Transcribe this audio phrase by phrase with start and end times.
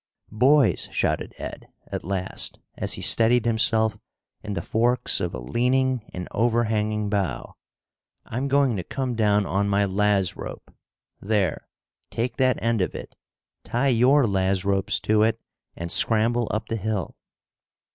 [0.31, 3.99] "Boys," shouted Ed, at last, as he steadied himself
[4.41, 7.55] in the forks of a leaning and overhanging bough,
[8.25, 10.73] "I'm going to come down on my laz rope.
[11.21, 11.67] There,
[12.09, 13.15] take that end of it,
[13.63, 15.39] tie your laz ropes to it
[15.75, 17.15] and scramble up the hill."